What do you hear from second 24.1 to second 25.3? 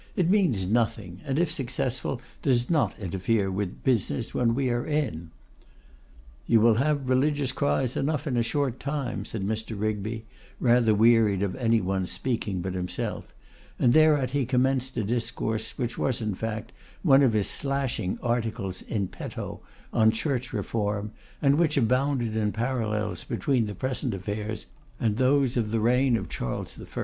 affairs and